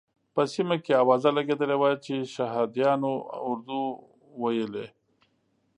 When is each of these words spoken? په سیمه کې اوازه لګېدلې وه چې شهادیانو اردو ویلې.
په 0.33 0.41
سیمه 0.53 0.75
کې 0.83 0.93
اوازه 1.03 1.29
لګېدلې 1.37 1.75
وه 1.81 1.91
چې 2.05 2.15
شهادیانو 2.35 3.13
اردو 3.47 3.81
ویلې. 4.41 4.87